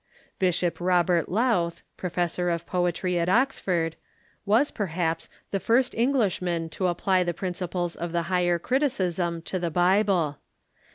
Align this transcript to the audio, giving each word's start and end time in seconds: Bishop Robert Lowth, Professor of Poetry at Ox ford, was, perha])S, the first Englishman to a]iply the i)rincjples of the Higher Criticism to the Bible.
Bishop 0.39 0.79
Robert 0.79 1.29
Lowth, 1.29 1.83
Professor 1.95 2.49
of 2.49 2.65
Poetry 2.65 3.19
at 3.19 3.29
Ox 3.29 3.59
ford, 3.59 3.95
was, 4.47 4.71
perha])S, 4.71 5.29
the 5.51 5.59
first 5.59 5.93
Englishman 5.93 6.69
to 6.69 6.85
a]iply 6.87 7.23
the 7.23 7.35
i)rincjples 7.35 7.95
of 7.97 8.11
the 8.11 8.23
Higher 8.23 8.57
Criticism 8.57 9.43
to 9.43 9.59
the 9.59 9.69
Bible. 9.69 10.39